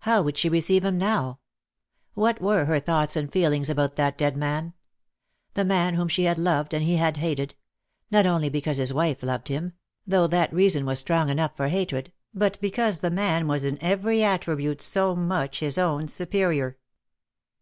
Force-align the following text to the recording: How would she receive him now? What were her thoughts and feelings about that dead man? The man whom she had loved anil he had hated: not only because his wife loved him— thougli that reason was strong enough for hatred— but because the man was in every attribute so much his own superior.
How 0.00 0.20
would 0.20 0.36
she 0.36 0.50
receive 0.50 0.84
him 0.84 0.98
now? 0.98 1.40
What 2.12 2.42
were 2.42 2.66
her 2.66 2.78
thoughts 2.78 3.16
and 3.16 3.32
feelings 3.32 3.70
about 3.70 3.96
that 3.96 4.18
dead 4.18 4.36
man? 4.36 4.74
The 5.54 5.64
man 5.64 5.94
whom 5.94 6.08
she 6.08 6.24
had 6.24 6.36
loved 6.36 6.72
anil 6.72 6.82
he 6.82 6.96
had 6.96 7.16
hated: 7.16 7.54
not 8.10 8.26
only 8.26 8.50
because 8.50 8.76
his 8.76 8.92
wife 8.92 9.22
loved 9.22 9.48
him— 9.48 9.72
thougli 10.10 10.28
that 10.28 10.52
reason 10.52 10.84
was 10.84 10.98
strong 10.98 11.30
enough 11.30 11.56
for 11.56 11.68
hatred— 11.68 12.12
but 12.44 12.60
because 12.60 12.98
the 12.98 13.10
man 13.10 13.48
was 13.48 13.64
in 13.64 13.82
every 13.82 14.22
attribute 14.22 14.82
so 14.82 15.14
much 15.16 15.60
his 15.60 15.78
own 15.78 16.06
superior. 16.08 16.76